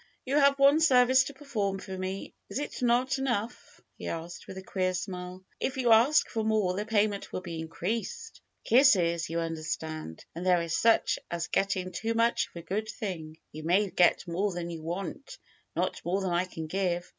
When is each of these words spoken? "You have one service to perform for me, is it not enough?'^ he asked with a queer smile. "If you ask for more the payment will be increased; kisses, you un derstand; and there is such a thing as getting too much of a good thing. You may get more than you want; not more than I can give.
"You 0.25 0.37
have 0.37 0.57
one 0.57 0.79
service 0.79 1.25
to 1.25 1.33
perform 1.35 1.77
for 1.77 1.95
me, 1.95 2.33
is 2.49 2.57
it 2.57 2.81
not 2.81 3.19
enough?'^ 3.19 3.83
he 3.99 4.07
asked 4.07 4.47
with 4.47 4.57
a 4.57 4.63
queer 4.63 4.95
smile. 4.95 5.43
"If 5.59 5.77
you 5.77 5.91
ask 5.91 6.27
for 6.27 6.43
more 6.43 6.73
the 6.73 6.87
payment 6.87 7.31
will 7.31 7.41
be 7.41 7.59
increased; 7.59 8.41
kisses, 8.63 9.29
you 9.29 9.39
un 9.41 9.53
derstand; 9.55 10.25
and 10.33 10.43
there 10.43 10.63
is 10.63 10.75
such 10.75 11.17
a 11.17 11.21
thing 11.21 11.27
as 11.29 11.47
getting 11.49 11.91
too 11.91 12.15
much 12.15 12.47
of 12.47 12.55
a 12.55 12.63
good 12.65 12.89
thing. 12.89 13.37
You 13.51 13.61
may 13.61 13.91
get 13.91 14.27
more 14.27 14.51
than 14.51 14.71
you 14.71 14.81
want; 14.81 15.37
not 15.75 16.03
more 16.03 16.19
than 16.21 16.31
I 16.31 16.45
can 16.45 16.65
give. 16.65 17.07